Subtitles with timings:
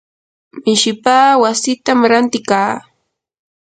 [0.63, 2.73] mishipaa wasitam ranti kaa.